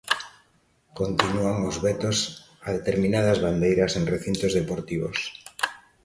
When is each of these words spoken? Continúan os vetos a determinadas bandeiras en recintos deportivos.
Continúan 0.99 1.57
os 1.69 1.75
vetos 1.85 2.17
a 2.65 2.67
determinadas 2.77 3.41
bandeiras 3.45 3.91
en 3.99 4.03
recintos 4.13 4.51
deportivos. 4.59 5.17